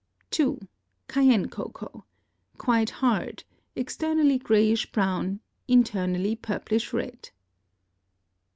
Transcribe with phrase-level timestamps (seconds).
[0.31, 0.59] 2.
[1.07, 3.43] Cayenne Cocoa.—Quite hard,
[3.75, 7.29] externally grayish brown, internally purplish red.